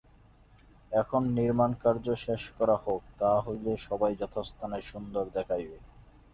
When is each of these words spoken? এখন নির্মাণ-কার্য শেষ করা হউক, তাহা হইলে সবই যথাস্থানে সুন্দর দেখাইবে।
এখন 0.91 1.21
নির্মাণ-কার্য 1.37 2.05
শেষ 2.17 2.43
করা 2.57 2.75
হউক, 2.75 3.03
তাহা 3.19 3.39
হইলে 3.39 3.71
সবই 3.77 4.13
যথাস্থানে 4.21 4.79
সুন্দর 4.81 5.25
দেখাইবে। 5.33 5.77